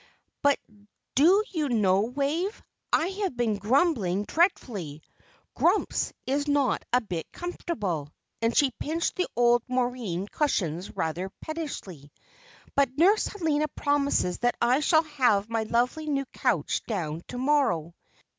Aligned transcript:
"But 0.41 0.57
do 1.13 1.43
you 1.51 1.69
know, 1.69 2.01
Wave, 2.01 2.63
I 2.91 3.09
have 3.21 3.37
been 3.37 3.57
grumbling 3.59 4.25
dreadfully. 4.25 5.03
'Grumps' 5.53 6.11
is 6.25 6.47
not 6.47 6.83
a 6.91 7.01
bit 7.01 7.31
comfortable;" 7.31 8.09
and 8.41 8.57
she 8.57 8.71
pinched 8.79 9.15
the 9.17 9.27
old 9.35 9.61
moreen 9.67 10.27
cushions 10.27 10.89
rather 10.97 11.29
pettishly. 11.39 12.11
"But 12.75 12.97
Nurse 12.97 13.27
Helena 13.27 13.67
promises 13.75 14.39
that 14.39 14.55
I 14.59 14.79
shall 14.79 15.03
have 15.03 15.51
my 15.51 15.65
lovely 15.69 16.07
new 16.07 16.25
couch 16.33 16.83
down 16.87 17.21
to 17.27 17.37
morrow. 17.37 17.93